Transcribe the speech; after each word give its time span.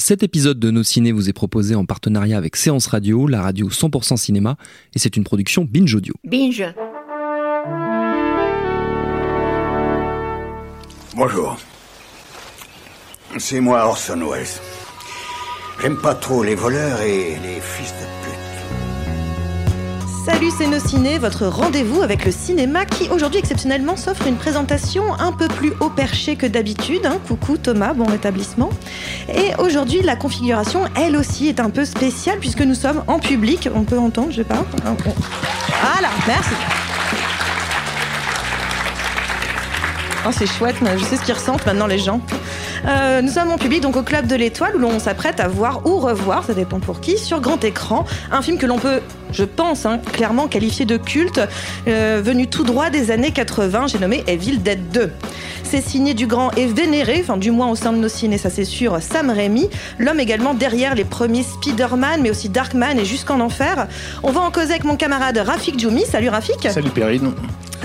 Cet 0.00 0.22
épisode 0.22 0.60
de 0.60 0.70
Nos 0.70 0.84
Ciné 0.84 1.10
vous 1.10 1.28
est 1.28 1.32
proposé 1.32 1.74
en 1.74 1.84
partenariat 1.84 2.38
avec 2.38 2.54
Séance 2.54 2.86
Radio, 2.86 3.26
la 3.26 3.42
radio 3.42 3.68
100% 3.68 4.16
cinéma, 4.16 4.56
et 4.94 5.00
c'est 5.00 5.16
une 5.16 5.24
production 5.24 5.66
Binge 5.68 5.92
Audio. 5.92 6.14
Binge. 6.22 6.64
Bonjour. 11.16 11.58
C'est 13.38 13.60
moi 13.60 13.86
Orson 13.86 14.20
Welles. 14.30 14.46
J'aime 15.82 15.96
pas 15.96 16.14
trop 16.14 16.44
les 16.44 16.54
voleurs 16.54 17.00
et 17.00 17.36
les 17.42 17.60
fils 17.60 17.92
de 17.92 18.06
pute. 18.22 18.27
Salut, 20.30 20.50
c'est 20.58 20.66
Nos 20.66 20.78
Ciné, 20.78 21.16
votre 21.16 21.46
rendez-vous 21.46 22.02
avec 22.02 22.26
le 22.26 22.32
cinéma 22.32 22.84
qui 22.84 23.08
aujourd'hui 23.08 23.38
exceptionnellement 23.38 23.96
s'offre 23.96 24.26
une 24.26 24.36
présentation 24.36 25.14
un 25.18 25.32
peu 25.32 25.48
plus 25.48 25.72
haut 25.80 25.88
perché 25.88 26.36
que 26.36 26.44
d'habitude. 26.44 27.06
hein. 27.06 27.16
Coucou 27.26 27.56
Thomas, 27.56 27.94
bon 27.94 28.04
rétablissement. 28.04 28.68
Et 29.34 29.52
aujourd'hui, 29.58 30.02
la 30.02 30.16
configuration, 30.16 30.82
elle 30.96 31.16
aussi, 31.16 31.48
est 31.48 31.60
un 31.60 31.70
peu 31.70 31.86
spéciale 31.86 32.40
puisque 32.40 32.60
nous 32.60 32.74
sommes 32.74 33.02
en 33.06 33.18
public. 33.20 33.70
On 33.74 33.84
peut 33.84 33.98
entendre, 33.98 34.28
je 34.30 34.36
sais 34.36 34.44
pas. 34.44 34.66
Voilà, 34.84 36.10
merci. 36.26 36.50
Oh, 40.26 40.30
c'est 40.30 40.46
chouette, 40.46 40.76
je 40.98 41.04
sais 41.04 41.16
ce 41.16 41.22
qu'ils 41.22 41.34
ressentent 41.34 41.64
maintenant 41.64 41.86
les 41.86 41.98
gens. 41.98 42.20
Euh, 42.86 43.22
nous 43.22 43.30
sommes 43.30 43.50
en 43.50 43.58
public 43.58 43.80
donc 43.80 43.96
au 43.96 44.02
Club 44.02 44.26
de 44.26 44.36
l'Étoile 44.36 44.76
où 44.76 44.78
l'on 44.78 44.98
s'apprête 44.98 45.40
à 45.40 45.48
voir 45.48 45.86
ou 45.86 45.98
revoir, 45.98 46.44
ça 46.44 46.54
dépend 46.54 46.80
pour 46.80 47.00
qui, 47.00 47.18
sur 47.18 47.40
grand 47.40 47.62
écran, 47.64 48.04
un 48.30 48.42
film 48.42 48.58
que 48.58 48.66
l'on 48.66 48.78
peut, 48.78 49.00
je 49.32 49.44
pense, 49.44 49.86
hein, 49.86 49.98
clairement 50.12 50.48
qualifier 50.48 50.84
de 50.84 50.96
culte, 50.96 51.40
euh, 51.88 52.20
venu 52.24 52.46
tout 52.46 52.64
droit 52.64 52.90
des 52.90 53.10
années 53.10 53.32
80, 53.32 53.88
j'ai 53.88 53.98
nommé 53.98 54.24
Evil 54.26 54.58
Dead 54.58 54.90
2. 54.92 55.10
C'est 55.64 55.82
signé 55.82 56.14
du 56.14 56.26
grand 56.26 56.50
et 56.56 56.66
vénéré, 56.66 57.18
enfin 57.20 57.36
du 57.36 57.50
moins 57.50 57.68
au 57.68 57.74
sein 57.74 57.92
de 57.92 57.98
nos 57.98 58.08
ciné, 58.08 58.38
ça 58.38 58.50
c'est 58.50 58.64
sûr, 58.64 58.98
Sam 59.00 59.30
Raimi, 59.30 59.68
l'homme 59.98 60.20
également 60.20 60.54
derrière 60.54 60.94
les 60.94 61.04
premiers 61.04 61.42
Spider-Man, 61.42 62.20
mais 62.22 62.30
aussi 62.30 62.48
Darkman 62.48 62.98
et 62.98 63.04
Jusqu'en 63.04 63.40
Enfer. 63.40 63.86
On 64.22 64.30
va 64.30 64.40
en 64.40 64.50
causer 64.50 64.70
avec 64.70 64.84
mon 64.84 64.96
camarade 64.96 65.38
Rafik 65.38 65.78
Djoumi. 65.78 66.04
Salut 66.06 66.28
Rafik 66.28 66.68
Salut 66.70 66.90
Perrine. 66.90 67.32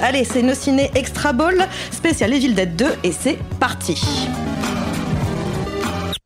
Allez, 0.02 0.24
c'est 0.24 0.42
nos 0.42 0.56
ciné 0.56 0.92
Extra 0.96 1.34
Ball, 1.34 1.68
spécial 1.92 2.34
Evil 2.34 2.54
Dead 2.54 2.76
2, 2.76 2.86
et 3.04 3.12
c'est 3.12 3.38
parti. 3.60 4.02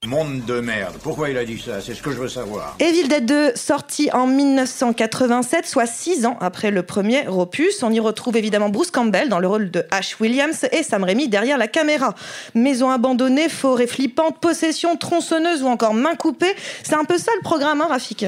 Monde 0.08 0.46
de 0.46 0.62
merde. 0.62 0.96
Pourquoi 1.04 1.30
il 1.30 1.38
a 1.38 1.44
dit 1.44 1.60
ça? 1.60 1.82
C'est 1.82 1.94
ce 1.94 2.02
que 2.02 2.12
je 2.12 2.18
veux 2.18 2.30
savoir. 2.30 2.78
Evil 2.80 3.10
Dead 3.10 3.26
2, 3.26 3.52
sorti 3.56 4.10
en 4.14 4.26
1987, 4.26 5.68
soit 5.68 5.86
6 5.86 6.26
ans 6.26 6.38
après 6.40 6.72
le 6.72 6.82
premier 6.82 7.28
opus. 7.28 7.84
On 7.84 7.92
y 7.92 8.00
retrouve 8.00 8.38
évidemment 8.38 8.70
Bruce 8.70 8.90
Campbell 8.90 9.28
dans 9.28 9.40
le 9.40 9.50
rôle 9.50 9.70
de 9.70 9.84
Ash 9.92 10.18
Williams 10.22 10.66
et 10.72 10.84
Sam 10.84 11.04
Raimi 11.04 11.28
derrière 11.28 11.58
la 11.58 11.68
caméra. 11.68 12.16
Maison 12.56 12.90
abandonnée, 12.90 13.50
forêt 13.50 13.86
flippante, 13.86 14.40
possession, 14.40 14.96
tronçonneuse 14.96 15.62
ou 15.62 15.68
encore 15.68 15.94
main 15.94 16.16
coupée. 16.16 16.56
C'est 16.84 16.96
un 16.96 17.04
peu 17.04 17.18
ça 17.18 17.34
le 17.36 17.44
programme, 17.44 17.82
hein, 17.82 17.88
Rafik? 17.90 18.28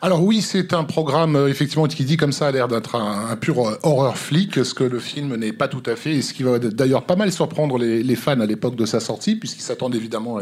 Alors 0.00 0.22
oui, 0.22 0.42
c'est 0.42 0.74
un 0.74 0.84
programme 0.84 1.34
euh, 1.34 1.48
effectivement 1.48 1.86
qui 1.86 2.04
dit 2.04 2.16
comme 2.16 2.30
ça 2.30 2.46
a 2.46 2.52
l'air 2.52 2.68
d'être 2.68 2.94
un, 2.94 3.34
pur 3.36 3.66
euh, 3.66 3.78
horreur 3.82 4.16
flic, 4.16 4.64
ce 4.64 4.72
que 4.72 4.84
le 4.84 5.00
film 5.00 5.34
n'est 5.34 5.52
pas 5.52 5.66
tout 5.66 5.82
à 5.86 5.96
fait, 5.96 6.14
et 6.14 6.22
ce 6.22 6.32
qui 6.32 6.44
va 6.44 6.60
d'ailleurs 6.60 7.04
pas 7.04 7.16
mal 7.16 7.32
surprendre 7.32 7.78
les, 7.78 8.14
fans 8.14 8.40
à 8.40 8.46
l'époque 8.46 8.76
de 8.76 8.86
sa 8.86 9.00
sortie, 9.00 9.34
puisqu'ils 9.34 9.62
s'attendent 9.62 9.96
évidemment 9.96 10.38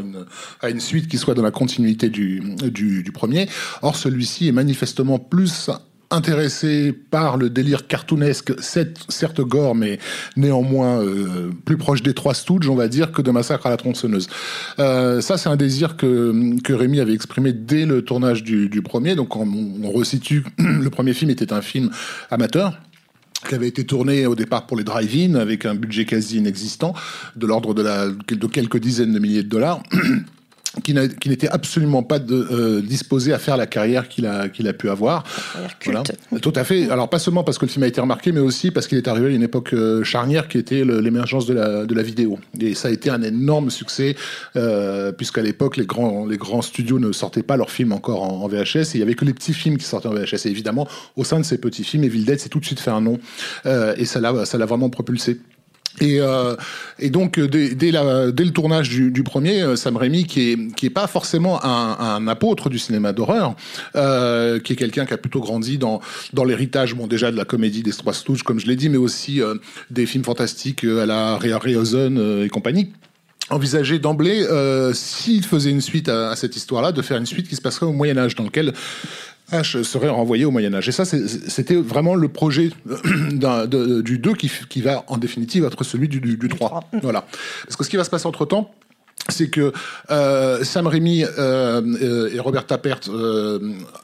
à 0.61 0.69
une, 0.71 0.81
suite 0.81 1.09
qui 1.09 1.17
soit 1.17 1.35
dans 1.35 1.43
la 1.43 1.51
continuité 1.51 2.11
du 2.11 3.11
premier. 3.15 3.49
Or 3.83 3.97
celui-ci 3.97 4.49
est 4.49 4.53
manifestement 4.53 5.19
plus 5.19 5.71
intéressé 6.17 6.93
par 6.93 7.37
le 7.37 7.51
délire 7.51 7.87
cartoonesque, 7.87 8.53
certes 8.61 9.41
gore, 9.41 9.75
mais 9.75 9.99
néanmoins 10.37 11.03
euh, 11.03 11.51
plus 11.65 11.77
proche 11.77 12.03
des 12.03 12.15
trois 12.15 12.35
Stooges, 12.35 12.69
on 12.69 12.75
va 12.75 12.89
dire, 12.89 13.13
que 13.13 13.23
de 13.23 13.31
Massacre 13.31 13.67
à 13.67 13.71
la 13.71 13.77
tronçonneuse. 13.77 14.29
Euh, 14.79 15.21
ça, 15.21 15.37
c'est 15.37 15.49
un 15.49 15.57
désir 15.57 15.97
que, 15.97 16.59
que 16.63 16.73
Rémi 16.73 17.01
avait 17.01 17.15
exprimé 17.15 17.53
dès 17.53 17.87
le 17.87 18.03
tournage 18.03 18.43
du, 18.43 18.83
premier. 18.83 19.15
Donc, 19.15 19.37
on, 19.37 19.47
resitue, 19.91 20.45
le 20.59 20.89
premier 20.91 21.13
film 21.13 21.31
était 21.31 21.53
un 21.53 21.63
film 21.63 21.91
amateur 22.31 22.79
qui 23.49 23.55
avait 23.55 23.69
été 23.69 23.85
tourné 23.85 24.27
au 24.27 24.35
départ 24.35 24.67
pour 24.67 24.77
les 24.77 24.83
drive-in 24.85 25.35
avec 25.35 25.67
un 25.67 25.75
budget 25.75 26.05
quasi 26.05 26.39
inexistant, 26.39 26.95
de 27.37 27.47
l'ordre 27.47 27.75
de, 27.75 28.35
de 28.35 28.47
quelques 28.47 28.79
dizaines 28.79 29.13
de 29.13 29.19
milliers 29.19 29.43
de 29.45 29.49
dollars. 29.49 29.83
qui 30.83 30.95
n'était 30.95 31.49
absolument 31.49 32.03
pas 32.03 32.19
de, 32.19 32.35
euh, 32.35 32.83
disposé 32.83 33.33
à 33.33 33.39
faire 33.39 33.57
la 33.57 33.67
carrière 33.67 34.09
qu'il 34.09 34.27
a, 34.27 34.49
qu'il 34.49 34.69
a 34.69 34.73
pu 34.73 34.91
avoir. 34.91 35.25
Voilà. 35.85 36.03
Tout 36.41 36.53
à 36.55 36.65
fait. 36.65 36.91
Alors 36.91 37.09
pas 37.09 37.19
seulement 37.19 37.45
parce 37.45 37.59
que 37.59 37.67
le 37.67 37.71
film 37.71 37.83
a 37.85 37.87
été 37.87 38.01
remarqué, 38.01 38.33
mais 38.33 38.41
aussi 38.41 38.71
parce 38.71 38.87
qu'il 38.87 38.99
est 38.99 39.09
arrivé 39.09 39.27
à 39.27 39.31
une 39.31 39.43
époque 39.43 39.73
euh, 39.73 40.05
charnière 40.05 40.49
qui 40.49 40.59
était 40.59 40.85
l'émergence 40.85 41.47
de 41.47 41.55
la, 41.55 41.87
de 41.87 41.95
la 41.95 42.03
vidéo. 42.03 42.39
Et 42.61 42.75
ça 42.75 42.89
a 42.89 42.91
été 42.91 43.11
un 43.11 43.23
énorme 43.23 43.71
succès, 43.71 44.17
euh, 44.57 45.13
puisqu'à 45.13 45.43
l'époque, 45.43 45.77
les 45.77 45.87
grands, 45.87 46.27
les 46.27 46.37
grands 46.37 46.63
studios 46.63 46.99
ne 46.99 47.13
sortaient 47.13 47.43
pas 47.43 47.57
leurs 47.57 47.71
films 47.71 47.93
encore 47.93 48.23
en, 48.23 48.43
en 48.43 48.49
VHS, 48.49 48.77
et 48.77 48.91
il 48.95 49.01
y 49.01 49.03
avait 49.03 49.15
que 49.15 49.25
les 49.25 49.35
petits 49.35 49.55
films 49.55 49.79
qui 49.79 49.85
sortaient 49.85 50.09
en 50.09 50.15
VHS. 50.15 50.47
Et 50.47 50.51
évidemment, 50.51 50.87
au 51.17 51.25
sein 51.25 51.39
de 51.39 51.45
ces 51.45 51.59
petits 51.59 51.85
films, 51.85 52.05
Evil 52.05 52.25
Dead 52.25 52.39
s'est 52.39 52.49
tout 52.49 52.61
de 52.61 52.67
suite 52.67 52.81
fait 52.81 52.91
un 52.91 53.01
nom, 53.01 53.19
euh, 53.67 53.95
et 53.97 54.05
ça 54.05 54.21
l'a 54.21 54.67
vraiment 54.67 54.91
propulsé. 54.91 55.41
Et, 56.01 56.21
euh, 56.21 56.57
et 56.99 57.11
donc 57.11 57.39
euh, 57.39 57.49
dès, 57.49 57.91
la, 57.91 58.31
dès 58.31 58.45
le 58.45 58.51
tournage 58.51 58.89
du, 58.91 59.11
du 59.11 59.23
premier, 59.23 59.63
euh, 59.63 59.77
Sam 59.77 59.97
Raimi, 59.97 60.25
qui 60.25 60.51
est 60.51 60.75
qui 60.75 60.87
est 60.87 60.91
pas 60.91 61.07
forcément 61.07 61.65
un, 61.65 61.97
un 61.99 62.29
apôtre 62.29 62.69
du 62.69 62.79
cinéma 62.79 63.13
d'horreur, 63.13 63.55
euh, 63.95 64.61
qui 64.61 64.75
est 64.75 64.77
quelqu'un 64.77 65.07
qui 65.07 65.15
a 65.15 65.17
plutôt 65.17 65.41
grandi 65.41 65.79
dans 65.79 66.01
dans 66.35 66.45
l'héritage, 66.45 66.95
bon 66.95 67.07
déjà 67.07 67.31
de 67.31 67.37
la 67.37 67.45
comédie 67.45 67.83
des 67.83 67.93
Trois 67.93 68.13
Stooges, 68.13 68.43
comme 68.43 68.61
je 68.61 68.67
l'ai 68.67 68.77
dit, 68.77 68.91
mais 68.91 68.99
aussi 68.99 69.41
euh, 69.41 69.55
des 69.91 70.05
films 70.05 70.25
fantastiques 70.25 70.85
euh, 70.85 71.03
à 71.03 71.07
la 71.07 71.39
Harryhausen 71.55 72.43
et 72.45 72.49
compagnie. 72.51 72.93
Envisager 73.49 74.01
d'emblée, 74.01 74.43
euh, 74.43 74.93
s'il 74.93 75.45
faisait 75.45 75.71
une 75.71 75.81
suite 75.81 76.09
à, 76.09 76.31
à 76.31 76.37
cette 76.37 76.57
histoire-là, 76.57 76.91
de 76.91 77.01
faire 77.01 77.17
une 77.17 77.27
suite 77.27 77.49
qui 77.49 77.55
se 77.55 77.63
passerait 77.63 77.87
au 77.87 77.93
Moyen 77.93 78.19
Âge, 78.19 78.35
dans 78.35 78.43
lequel 78.45 78.73
H 79.53 79.83
serait 79.85 80.09
renvoyé 80.09 80.45
au 80.45 80.51
Moyen 80.51 80.75
Âge. 80.75 80.89
Et 80.89 80.93
ça, 80.93 81.05
c'était 81.05 81.77
vraiment 81.77 82.15
le 82.15 82.29
projet 82.29 82.71
de- 82.87 84.01
du 84.01 84.19
2 84.19 84.35
qui, 84.35 84.81
va 84.81 85.05
en 85.09 85.19
définitive 85.19 85.65
être 85.65 85.85
celui 85.85 86.09
du, 86.09 86.21
du, 86.21 86.37
du 86.37 86.49
3. 86.49 86.91
Voilà. 87.03 87.25
Parce 87.65 87.77
que 87.77 87.85
ce 87.85 87.91
qui 87.91 87.97
va 87.97 88.05
se 88.05 88.11
passer 88.11 88.27
entre-temps, 88.27 88.71
c'est 89.29 89.49
que 89.49 89.73
euh, 90.11 90.63
Sam 90.63 90.87
Raimi 90.87 91.25
euh, 91.25 91.81
euh, 92.03 92.31
et 92.33 92.39
Robert 92.39 92.67
Tappert, 92.67 93.01
euh, 93.09 93.59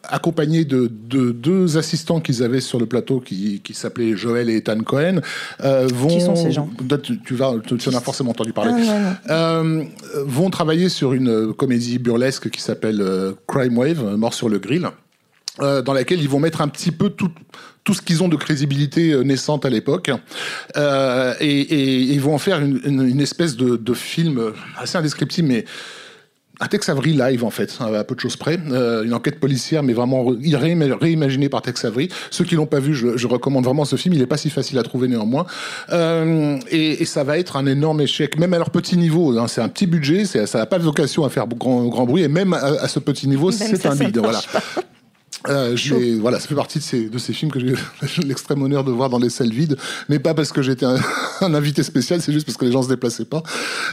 accompagnés 0.04 0.64
de, 0.64 0.90
de 0.90 1.30
deux 1.30 1.76
assistants 1.78 2.20
qu'ils 2.20 2.42
avaient 2.42 2.60
sur 2.60 2.80
le 2.80 2.86
plateau 2.86 3.20
qui, 3.20 3.60
qui 3.62 3.74
s'appelaient 3.74 4.16
Joel 4.16 4.50
et 4.50 4.56
Ethan 4.56 4.80
Cohen, 4.80 5.20
euh, 5.62 5.86
vont... 5.92 6.08
Qui 6.08 6.20
sont 6.20 6.34
ces 6.34 6.50
gens 6.50 6.68
tu, 7.02 7.20
tu 7.20 7.34
vas, 7.34 7.54
tu, 7.64 7.76
tu 7.76 7.88
en 7.88 7.94
as 7.94 8.00
forcément 8.00 8.30
entendu 8.30 8.52
parler. 8.52 8.72
Ah, 8.74 8.78
ouais, 8.78 8.88
ouais. 8.88 9.14
Euh, 9.30 9.84
vont 10.24 10.50
travailler 10.50 10.88
sur 10.88 11.12
une 11.12 11.52
comédie 11.52 11.98
burlesque 11.98 12.50
qui 12.50 12.60
s'appelle 12.60 13.04
Crime 13.46 13.76
Wave, 13.78 14.16
Mort 14.16 14.34
sur 14.34 14.48
le 14.48 14.58
grill, 14.58 14.88
euh, 15.60 15.82
dans 15.82 15.92
laquelle 15.92 16.20
ils 16.20 16.28
vont 16.28 16.40
mettre 16.40 16.60
un 16.60 16.68
petit 16.68 16.92
peu 16.92 17.10
tout, 17.10 17.30
tout 17.84 17.94
ce 17.94 18.02
qu'ils 18.02 18.22
ont 18.22 18.28
de 18.28 18.36
crédibilité 18.36 19.12
euh, 19.12 19.22
naissante 19.22 19.64
à 19.64 19.70
l'époque, 19.70 20.10
euh, 20.76 21.34
et, 21.40 22.00
ils 22.14 22.20
vont 22.20 22.34
en 22.34 22.38
faire 22.38 22.60
une, 22.60 22.80
une, 22.84 23.02
une 23.08 23.20
espèce 23.20 23.56
de, 23.56 23.76
de 23.76 23.94
film 23.94 24.40
assez 24.78 24.96
indescriptible, 24.98 25.48
mais 25.48 25.64
un 26.60 26.68
Tex 26.68 26.88
Avery 26.90 27.14
live 27.14 27.42
en 27.44 27.50
fait, 27.50 27.76
à 27.80 28.04
peu 28.04 28.14
de 28.14 28.20
choses 28.20 28.36
près, 28.36 28.56
Euh, 28.70 29.02
une 29.02 29.14
enquête 29.14 29.40
policière, 29.40 29.82
mais 29.82 29.94
vraiment 29.94 30.22
réima- 30.24 30.92
réimaginée 30.92 31.48
par 31.48 31.60
Tex 31.60 31.84
Avery. 31.84 32.08
Ceux 32.30 32.44
qui 32.44 32.54
l'ont 32.54 32.66
pas 32.66 32.78
vu, 32.78 32.94
je, 32.94 33.16
je 33.16 33.26
recommande 33.26 33.64
vraiment 33.64 33.84
ce 33.84 33.96
film. 33.96 34.14
Il 34.14 34.22
est 34.22 34.26
pas 34.26 34.36
si 34.36 34.48
facile 34.48 34.78
à 34.78 34.84
trouver 34.84 35.08
néanmoins, 35.08 35.44
Euh, 35.90 36.58
et, 36.70 37.02
et 37.02 37.04
ça 37.04 37.24
va 37.24 37.38
être 37.38 37.56
un 37.56 37.66
énorme 37.66 38.00
échec, 38.02 38.38
même 38.38 38.54
à 38.54 38.58
leur 38.58 38.70
petit 38.70 38.96
niveau. 38.96 39.36
hein. 39.38 39.48
c'est 39.48 39.60
un 39.60 39.68
petit 39.68 39.86
budget, 39.86 40.24
ça 40.24 40.58
n'a 40.58 40.66
pas 40.66 40.78
de 40.78 40.84
vocation 40.84 41.24
à 41.24 41.30
faire 41.30 41.48
grand, 41.48 41.84
grand 41.86 42.04
bruit, 42.06 42.22
et 42.22 42.28
même 42.28 42.52
à, 42.52 42.58
à 42.58 42.86
ce 42.86 43.00
petit 43.00 43.26
niveau, 43.26 43.50
c'est 43.50 43.84
un 43.86 43.96
bide. 43.96 44.18
Voilà. 44.18 44.40
Euh, 45.48 45.76
voilà, 46.20 46.38
ça 46.38 46.46
fait 46.48 46.54
partie 46.54 46.78
de 46.78 46.84
ces, 46.84 47.08
de 47.08 47.18
ces 47.18 47.32
films 47.32 47.50
que 47.50 47.58
j'ai 47.60 47.68
eu 47.68 47.76
l'extrême 48.24 48.62
honneur 48.62 48.84
de 48.84 48.92
voir 48.92 49.08
dans 49.10 49.18
les 49.18 49.30
salles 49.30 49.50
vides, 49.52 49.76
mais 50.08 50.18
pas 50.18 50.34
parce 50.34 50.52
que 50.52 50.62
j'étais 50.62 50.86
un, 50.86 50.96
un 51.40 51.54
invité 51.54 51.82
spécial, 51.82 52.20
c'est 52.22 52.32
juste 52.32 52.46
parce 52.46 52.56
que 52.58 52.64
les 52.64 52.72
gens 52.72 52.82
se 52.82 52.88
déplaçaient 52.88 53.24
pas. 53.24 53.42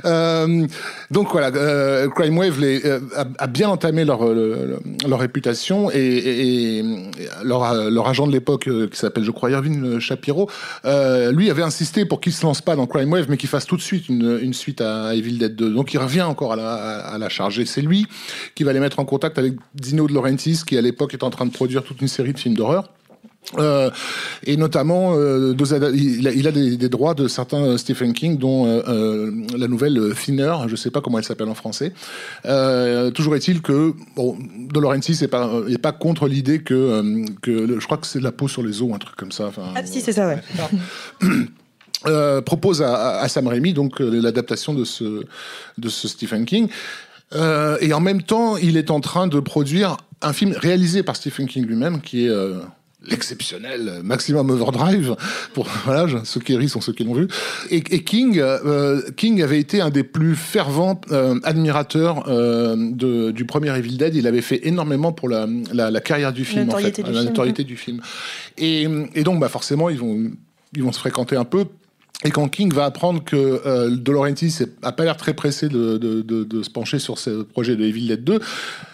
Euh, 0.05 0.67
donc 1.11 1.31
voilà, 1.31 1.47
euh, 1.55 2.07
Crime 2.09 2.37
Wave 2.37 2.59
les, 2.59 2.85
euh, 2.85 2.99
a, 3.15 3.25
a 3.39 3.47
bien 3.47 3.69
entamé 3.69 4.05
leur, 4.05 4.25
le- 4.33 4.65
le- 4.65 5.07
leur 5.07 5.19
réputation 5.19 5.89
et, 5.91 5.97
et- 5.97 6.79
et 6.79 6.83
leur, 7.43 7.73
leur 7.89 8.07
agent 8.07 8.27
de 8.27 8.31
l'époque, 8.31 8.67
euh, 8.67 8.87
qui 8.87 8.97
s'appelle, 8.97 9.23
je 9.23 9.31
crois, 9.31 9.49
Irvin 9.51 9.99
Shapiro, 9.99 10.49
euh, 10.85 11.31
lui 11.31 11.49
avait 11.49 11.63
insisté 11.63 12.05
pour 12.05 12.21
qu'il 12.21 12.33
se 12.33 12.43
lance 12.45 12.61
pas 12.61 12.75
dans 12.75 12.85
Crime 12.87 13.11
Wave, 13.11 13.25
mais 13.29 13.37
qu'il 13.37 13.49
fasse 13.49 13.65
tout 13.65 13.75
de 13.77 13.81
suite 13.81 14.07
une, 14.09 14.39
une 14.41 14.53
suite 14.53 14.81
à 14.81 15.15
Evil 15.15 15.37
Dead 15.37 15.55
2. 15.55 15.71
Donc 15.73 15.93
il 15.93 15.97
revient 15.97 16.21
encore 16.21 16.53
à 16.53 16.55
la, 16.55 16.73
à 16.73 17.17
la 17.17 17.29
charge. 17.29 17.63
C'est 17.65 17.81
lui 17.81 18.05
qui 18.55 18.63
va 18.63 18.73
les 18.73 18.79
mettre 18.79 18.99
en 18.99 19.05
contact 19.05 19.37
avec 19.37 19.53
Dino 19.75 20.07
De 20.07 20.13
Laurentiis, 20.13 20.61
qui 20.65 20.77
à 20.77 20.81
l'époque 20.81 21.13
est 21.13 21.23
en 21.23 21.29
train 21.29 21.38
de 21.45 21.51
produire 21.51 21.83
toute 21.83 22.01
une 22.01 22.07
série 22.07 22.33
de 22.33 22.39
films 22.39 22.55
d'horreur. 22.55 22.89
Euh, 23.57 23.89
et 24.43 24.57
notamment, 24.57 25.13
euh, 25.15 25.55
il 25.95 26.27
a, 26.27 26.31
il 26.31 26.47
a 26.47 26.51
des, 26.51 26.77
des 26.77 26.89
droits 26.89 27.13
de 27.15 27.27
certains 27.27 27.63
euh, 27.63 27.77
Stephen 27.77 28.13
King, 28.13 28.37
dont 28.37 28.65
euh, 28.67 29.31
la 29.57 29.67
nouvelle 29.67 30.13
Thinner, 30.13 30.53
je 30.67 30.75
sais 30.75 30.91
pas 30.91 31.01
comment 31.01 31.17
elle 31.17 31.23
s'appelle 31.23 31.47
en 31.47 31.55
français. 31.55 31.93
Toujours 33.13 33.35
est-il 33.35 33.61
que 33.61 33.93
bon, 34.15 34.37
De 34.71 34.79
Laurentiis 34.79 35.17
n'est 35.21 35.27
pas, 35.29 35.49
est 35.67 35.77
pas 35.79 35.93
contre 35.93 36.27
l'idée 36.27 36.59
que, 36.59 37.01
que 37.41 37.49
le- 37.49 37.79
je 37.79 37.85
crois 37.85 37.97
que 37.97 38.05
c'est 38.07 38.21
la 38.21 38.31
peau 38.33 38.47
sur 38.47 38.61
les 38.61 38.81
os, 38.81 38.91
un 38.93 38.97
truc 38.99 39.15
comme 39.15 39.31
ça. 39.31 39.51
Ah, 39.75 39.81
si, 39.85 40.01
c'est 40.01 40.13
ça, 40.13 40.27
ouais. 40.27 40.41
propose 42.45 42.81
à, 42.81 43.19
à 43.19 43.27
Sam 43.29 43.47
Raimi 43.47 43.73
donc 43.73 43.99
l'adaptation 43.99 44.73
de 44.73 44.83
ce 44.85 45.23
de 45.77 45.89
ce 45.89 46.07
Stephen 46.07 46.45
King. 46.45 46.67
Euh, 47.35 47.77
et 47.81 47.93
en 47.93 47.99
même 47.99 48.21
temps, 48.23 48.57
il 48.57 48.75
est 48.77 48.89
en 48.89 49.01
train 49.01 49.27
de 49.27 49.39
produire 49.39 49.97
un 50.21 50.33
film 50.33 50.53
réalisé 50.57 51.03
par 51.03 51.15
Stephen 51.15 51.47
King 51.47 51.65
lui-même, 51.65 52.01
qui 52.01 52.25
est 52.25 52.29
euh, 52.29 52.59
l'exceptionnel 53.05 54.01
Maximum 54.03 54.49
Overdrive. 54.49 55.15
Pour 55.53 55.67
voilà, 55.85 56.07
ceux 56.25 56.39
qui 56.39 56.55
rient 56.55 56.69
sont 56.69 56.81
ceux 56.81 56.93
qui 56.93 57.03
l'ont 57.03 57.13
vu. 57.13 57.27
Et, 57.69 57.77
et 57.77 58.03
King, 58.03 58.39
euh, 58.39 59.01
King 59.15 59.41
avait 59.41 59.59
été 59.59 59.81
un 59.81 59.89
des 59.89 60.03
plus 60.03 60.35
fervents 60.35 60.99
euh, 61.11 61.39
admirateurs 61.43 62.27
euh, 62.27 62.75
de, 62.77 63.31
du 63.31 63.45
premier 63.45 63.75
Evil 63.77 63.97
Dead. 63.97 64.15
Il 64.15 64.27
avait 64.27 64.41
fait 64.41 64.67
énormément 64.67 65.11
pour 65.11 65.29
la, 65.29 65.47
la, 65.73 65.91
la 65.91 66.01
carrière 66.01 66.33
du 66.33 66.45
film, 66.45 66.69
en 66.69 66.77
fait, 66.77 66.95
du 66.95 67.01
la 67.01 67.11
film, 67.11 67.23
notoriété 67.23 67.63
du 67.63 67.77
film. 67.77 68.01
Et, 68.57 68.87
et 69.13 69.23
donc, 69.23 69.39
bah, 69.39 69.49
forcément, 69.49 69.89
ils 69.89 69.99
vont 69.99 70.31
ils 70.75 70.83
vont 70.83 70.91
se 70.91 70.99
fréquenter 70.99 71.35
un 71.35 71.45
peu. 71.45 71.65
Et 72.25 72.31
quand 72.31 72.49
King 72.49 72.73
va 72.73 72.83
apprendre 72.83 73.23
que 73.23 73.61
euh, 73.65 73.95
De 73.95 74.11
Laurentiis 74.11 74.53
a 74.81 74.91
pas 74.91 75.05
l'air 75.05 75.15
très 75.15 75.33
pressé 75.33 75.69
de, 75.69 75.97
de, 75.97 76.21
de, 76.21 76.43
de 76.43 76.63
se 76.63 76.69
pencher 76.69 76.99
sur 76.99 77.17
ce 77.17 77.43
projet 77.43 77.77
de 77.77 77.85
Evil 77.85 78.07
Dead 78.07 78.21
2, 78.25 78.39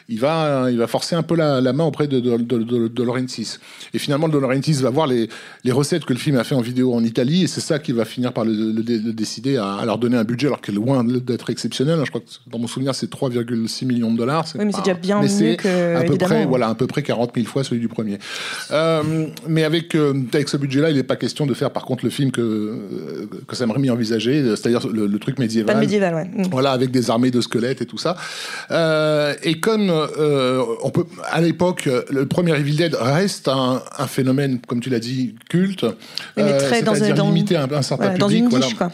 il 0.09 0.19
va, 0.19 0.67
il 0.69 0.77
va 0.77 0.85
forcer 0.85 1.15
un 1.15 1.23
peu 1.23 1.35
la, 1.35 1.59
la 1.59 1.73
main 1.73 1.85
auprès 1.85 2.07
de, 2.07 2.19
de, 2.19 2.37
de, 2.37 2.59
de, 2.59 2.87
de 2.87 3.03
Laurentiis. 3.03 3.55
Et 3.95 3.97
finalement, 3.97 4.27
De 4.29 4.37
Laurentiis 4.37 4.73
va 4.73 4.91
voir 4.91 5.07
les, 5.07 5.27
les 5.63 5.71
recettes 5.71 6.05
que 6.05 6.13
le 6.13 6.19
film 6.19 6.37
a 6.37 6.43
fait 6.43 6.53
en 6.53 6.61
vidéo 6.61 6.93
en 6.93 7.03
Italie, 7.03 7.45
et 7.45 7.47
c'est 7.47 7.61
ça 7.61 7.79
qui 7.79 7.91
va 7.93 8.05
finir 8.05 8.31
par 8.31 8.45
le, 8.45 8.51
le- 8.53 8.83
le 8.83 9.13
décider 9.13 9.57
à, 9.57 9.73
à 9.73 9.85
leur 9.85 9.97
donner 9.97 10.17
un 10.17 10.23
budget, 10.23 10.45
alors 10.45 10.61
qu'il 10.61 10.75
est 10.75 10.77
loin 10.77 11.03
d'être 11.03 11.49
exceptionnel. 11.49 11.99
Je 12.03 12.09
crois 12.11 12.21
que 12.21 12.27
dans 12.51 12.59
mon 12.59 12.67
souvenir, 12.67 12.93
c'est 12.93 13.09
3,6 13.11 13.85
millions 13.87 14.11
de 14.11 14.17
dollars. 14.19 14.45
Oui, 14.59 14.65
mais 14.65 14.71
c'est 14.71 14.83
déjà 14.83 14.93
bien 14.93 15.19
mais 15.23 15.27
mieux 15.27 15.55
que, 15.55 15.95
à 15.95 16.01
peu 16.01 16.09
évidemment. 16.09 16.35
près, 16.35 16.45
voilà, 16.45 16.69
à 16.69 16.75
peu 16.75 16.85
près 16.85 17.01
40 17.01 17.31
000 17.33 17.47
fois 17.47 17.63
celui 17.63 17.81
du 17.81 17.87
premier. 17.87 18.19
Euh, 18.69 19.25
mais 19.47 19.63
avec, 19.63 19.95
euh, 19.95 20.13
avec 20.31 20.47
ce 20.49 20.57
budget-là, 20.57 20.91
il 20.91 20.97
n'est 20.97 21.01
pas 21.03 21.15
question 21.15 21.47
de 21.47 21.55
faire 21.55 21.71
par 21.71 21.83
contre 21.85 22.05
le 22.05 22.11
film 22.11 22.29
que, 22.29 22.77
euh, 23.15 23.27
que 23.47 23.55
Sam 23.55 23.71
Raimi 23.71 23.89
envisageait, 23.89 24.43
c'est-à-dire 24.55 24.87
le, 24.87 25.07
le 25.07 25.19
truc 25.19 25.39
médiéval. 25.39 25.77
Médiéval, 25.77 26.15
ouais. 26.15 26.25
Mm. 26.25 26.47
Voilà, 26.51 26.71
avec 26.71 26.91
des 26.91 27.09
armées 27.09 27.31
de 27.31 27.41
squelettes 27.41 27.81
et 27.81 27.85
tout 27.85 27.97
ça. 27.97 28.15
Euh, 28.71 29.33
et 29.43 29.59
comme 29.59 29.89
euh, 29.89 30.63
on 30.83 30.89
peut, 30.89 31.05
à 31.31 31.41
l'époque, 31.41 31.87
euh, 31.87 32.03
le 32.09 32.25
premier 32.27 32.55
Evil 32.55 32.75
Dead 32.75 32.95
reste 32.95 33.47
un, 33.47 33.81
un 33.97 34.07
phénomène, 34.07 34.59
comme 34.67 34.79
tu 34.81 34.89
l'as 34.89 34.99
dit, 34.99 35.35
culte. 35.49 35.85
Mais 36.37 36.43
euh, 36.43 36.57
très 36.59 36.81
dans, 36.81 36.93
c'est-à-dire 36.95 37.15
dans- 37.15 37.27
limité 37.27 37.55
à 37.55 37.63
un, 37.63 37.71
un 37.71 37.81
certain 37.81 38.05
voilà, 38.05 38.17
dans 38.19 38.27
public. 38.27 38.43
une 38.43 38.49
voilà. 38.49 38.65
niche, 38.65 38.75
quoi. 38.75 38.91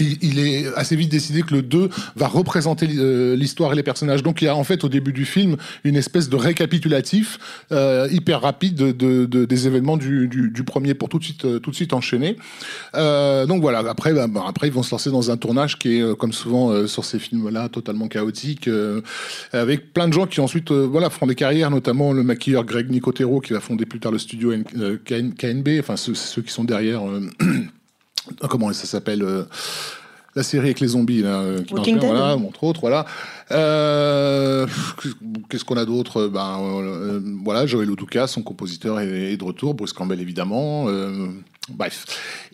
Il, 0.00 0.38
est 0.38 0.66
assez 0.76 0.96
vite 0.96 1.10
décidé 1.10 1.42
que 1.42 1.54
le 1.54 1.62
2 1.62 1.88
va 2.16 2.26
représenter 2.28 2.88
euh, 2.96 3.34
l'histoire 3.36 3.72
et 3.72 3.76
les 3.76 3.82
personnages. 3.82 4.22
Donc 4.22 4.42
il 4.42 4.44
y 4.44 4.48
a 4.48 4.54
en 4.56 4.64
fait 4.64 4.84
au 4.84 4.88
début 4.88 5.12
du 5.12 5.24
film 5.24 5.56
une 5.84 5.96
espèce 5.96 6.28
de 6.28 6.36
récapitulatif 6.36 7.38
euh, 7.72 8.08
hyper 8.10 8.40
rapide 8.42 8.74
de, 8.76 8.92
de- 8.92 9.26
de- 9.26 9.44
des 9.44 9.66
événements 9.66 9.96
du, 9.96 10.28
du, 10.28 10.50
du 10.50 10.62
premier 10.64 10.94
pour 10.94 11.08
tout 11.08 11.18
de 11.18 11.24
suite, 11.24 11.44
euh, 11.44 11.58
tout 11.58 11.70
de 11.70 11.76
suite 11.76 11.92
enchaîner. 11.92 12.36
Euh, 12.94 13.46
donc 13.46 13.60
voilà, 13.60 13.80
après, 13.80 14.12
bah, 14.14 14.28
après 14.46 14.68
ils 14.68 14.72
vont 14.72 14.82
se 14.82 14.90
lancer 14.92 15.10
dans 15.10 15.30
un 15.30 15.36
tournage 15.36 15.78
qui 15.78 15.96
est 15.98 16.02
euh, 16.02 16.14
comme 16.14 16.32
souvent 16.32 16.70
euh, 16.70 16.86
sur 16.86 17.04
ces 17.04 17.18
films-là 17.18 17.68
totalement 17.68 18.08
chaotique, 18.08 18.68
avec 19.52 19.92
plein 19.92 20.08
de 20.08 20.12
gens 20.12 20.26
qui 20.26 20.40
ensuite 20.40 20.70
voilà 20.70 21.10
font 21.10 21.26
des 21.26 21.34
carrières, 21.34 21.70
notamment 21.70 22.12
le 22.12 22.22
maquilleur 22.22 22.64
Greg 22.64 22.90
Nicotero 22.90 23.40
qui 23.40 23.52
va 23.52 23.60
fonder 23.60 23.86
plus 23.86 24.00
tard 24.00 24.12
le 24.12 24.18
studio 24.18 24.52
KNB, 25.04 25.68
enfin 25.80 25.96
ceux, 25.96 26.14
ceux 26.14 26.42
qui 26.42 26.52
sont 26.52 26.64
derrière. 26.64 27.02
comment 28.50 28.72
ça 28.72 28.86
s'appelle 28.86 29.24
la 30.38 30.42
série 30.44 30.66
avec 30.66 30.80
les 30.80 30.88
zombies 30.88 31.22
là, 31.22 31.40
euh, 31.40 31.62
qui 31.62 31.74
Walking 31.74 31.94
marche 31.96 32.06
bien, 32.06 32.14
Dead. 32.14 32.18
voilà, 32.18 32.36
entre 32.36 32.64
autres, 32.64 32.80
voilà. 32.80 33.04
Euh, 33.50 34.66
Qu'est-ce 35.48 35.64
qu'on 35.64 35.76
a 35.76 35.84
d'autre? 35.84 36.28
Ben 36.28 36.58
euh, 36.60 37.20
voilà, 37.44 37.66
Joël 37.66 37.90
Oduka, 37.90 38.26
son 38.26 38.42
compositeur, 38.42 39.00
est, 39.00 39.32
est 39.32 39.36
de 39.36 39.44
retour. 39.44 39.74
Bruce 39.74 39.92
Campbell 39.92 40.20
évidemment. 40.20 40.86
euh, 40.88 41.28
bref. 41.68 42.04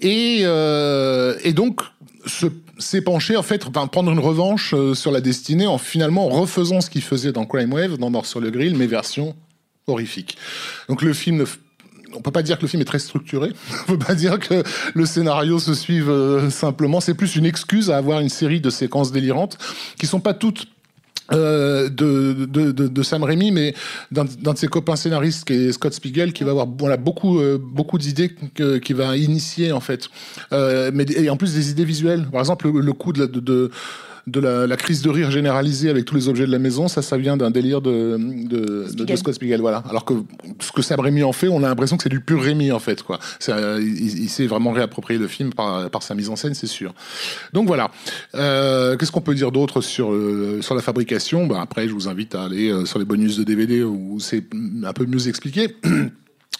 Et, 0.00 0.40
euh, 0.42 1.36
et 1.44 1.52
donc 1.52 1.82
se- 2.26 2.96
penché 3.00 3.36
en 3.36 3.42
fait, 3.42 3.66
enfin, 3.66 3.86
prendre 3.86 4.10
une 4.10 4.18
revanche 4.18 4.72
euh, 4.74 4.94
sur 4.94 5.10
la 5.12 5.20
destinée 5.20 5.66
en 5.66 5.78
finalement 5.78 6.28
refaisant 6.28 6.80
ce 6.80 6.88
qu'il 6.90 7.02
faisait 7.02 7.32
dans 7.32 7.44
Crime 7.44 7.72
Wave, 7.72 7.98
dans 7.98 8.10
Mort 8.10 8.26
sur 8.26 8.40
le 8.40 8.50
Grill, 8.50 8.76
mais 8.76 8.86
version 8.86 9.34
horrifique. 9.86 10.36
Donc 10.88 11.02
le 11.02 11.12
film 11.12 11.36
ne 11.36 11.44
f- 11.44 11.58
on 12.14 12.20
peut 12.20 12.30
pas 12.30 12.42
dire 12.42 12.56
que 12.56 12.62
le 12.62 12.68
film 12.68 12.82
est 12.82 12.86
très 12.86 12.98
structuré. 12.98 13.52
On 13.88 13.92
peut 13.92 13.98
pas 13.98 14.14
dire 14.14 14.38
que 14.38 14.62
le 14.94 15.06
scénario 15.06 15.58
se 15.58 15.74
suive 15.74 16.10
euh, 16.10 16.50
simplement. 16.50 17.00
C'est 17.00 17.14
plus 17.14 17.36
une 17.36 17.46
excuse 17.46 17.90
à 17.90 17.96
avoir 17.96 18.20
une 18.20 18.28
série 18.28 18.60
de 18.60 18.70
séquences 18.70 19.12
délirantes 19.12 19.58
qui 19.98 20.06
sont 20.06 20.20
pas 20.20 20.34
toutes 20.34 20.66
euh, 21.32 21.88
de, 21.88 22.44
de, 22.44 22.70
de, 22.70 23.02
Sam 23.02 23.22
Raimi, 23.22 23.50
mais 23.50 23.74
d'un 24.10 24.24
de 24.24 24.58
ses 24.58 24.68
copains 24.68 24.96
scénaristes 24.96 25.46
qui 25.46 25.54
est 25.54 25.72
Scott 25.72 25.94
Spiegel, 25.94 26.34
qui 26.34 26.44
va 26.44 26.50
avoir 26.50 26.66
voilà, 26.66 26.98
beaucoup, 26.98 27.38
euh, 27.38 27.58
beaucoup 27.58 27.96
d'idées 27.96 28.34
qui 28.54 28.92
va 28.92 29.16
initier 29.16 29.72
en 29.72 29.80
fait. 29.80 30.10
Mais 30.52 31.04
et 31.16 31.30
en 31.30 31.38
plus 31.38 31.54
des 31.54 31.70
idées 31.70 31.86
visuelles. 31.86 32.26
Par 32.30 32.40
exemple, 32.40 32.70
le, 32.70 32.92
coup 32.92 33.14
de, 33.14 33.70
de, 34.26 34.40
la, 34.40 34.66
la 34.66 34.76
crise 34.76 35.02
de 35.02 35.10
rire 35.10 35.30
généralisée 35.30 35.90
avec 35.90 36.04
tous 36.04 36.14
les 36.14 36.28
objets 36.28 36.46
de 36.46 36.52
la 36.52 36.58
maison, 36.58 36.88
ça, 36.88 37.02
ça 37.02 37.16
vient 37.16 37.36
d'un 37.36 37.50
délire 37.50 37.80
de, 37.80 38.16
de, 38.18 38.56
de, 38.56 38.82
de 38.82 38.88
Spiegel. 38.88 39.18
Scott 39.18 39.34
Spiegel. 39.34 39.60
Voilà. 39.60 39.82
Alors 39.88 40.04
que 40.04 40.14
ce 40.60 40.72
que 40.72 40.82
Sam 40.82 41.00
Raimi 41.00 41.22
en 41.22 41.32
fait, 41.32 41.48
on 41.48 41.62
a 41.62 41.68
l'impression 41.68 41.96
que 41.96 42.02
c'est 42.02 42.08
du 42.08 42.20
pur 42.20 42.42
Raimi 42.42 42.72
en 42.72 42.78
fait. 42.78 43.02
Quoi. 43.02 43.18
Ça, 43.38 43.78
il, 43.78 44.22
il 44.24 44.28
s'est 44.28 44.46
vraiment 44.46 44.72
réapproprié 44.72 45.18
le 45.18 45.28
film 45.28 45.52
par, 45.52 45.90
par 45.90 46.02
sa 46.02 46.14
mise 46.14 46.28
en 46.30 46.36
scène, 46.36 46.54
c'est 46.54 46.66
sûr. 46.66 46.94
Donc 47.52 47.66
voilà. 47.66 47.90
Euh, 48.34 48.96
Qu'est-ce 48.96 49.12
qu'on 49.12 49.20
peut 49.20 49.34
dire 49.34 49.52
d'autre 49.52 49.80
sur, 49.80 50.12
euh, 50.12 50.60
sur 50.62 50.74
la 50.74 50.82
fabrication? 50.82 51.46
Bah, 51.46 51.60
Après, 51.60 51.88
je 51.88 51.92
vous 51.92 52.08
invite 52.08 52.34
à 52.34 52.44
aller 52.44 52.70
euh, 52.70 52.84
sur 52.86 52.98
les 52.98 53.04
bonus 53.04 53.36
de 53.36 53.44
DVD 53.44 53.82
où 53.82 54.18
c'est 54.20 54.44
un 54.84 54.92
peu 54.92 55.06
mieux 55.06 55.28
expliqué. 55.28 55.76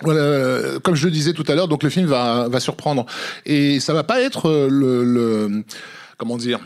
Voilà, 0.03 0.21
euh, 0.21 0.81
comme 0.81 0.97
je 0.97 1.05
le 1.05 1.13
disais 1.13 1.33
tout 1.33 1.45
à 1.47 1.55
l'heure, 1.55 1.69
donc 1.69 1.85
le 1.85 1.89
film 1.89 2.07
va, 2.07 2.49
va 2.49 2.59
surprendre 2.59 3.07
et 3.47 3.79
ça 3.79 3.95
va 3.95 4.03
pas 4.03 4.21
être 4.21 4.69
le, 4.69 5.05
le 5.05 5.63
comment 6.19 6.37
dire 6.37 6.59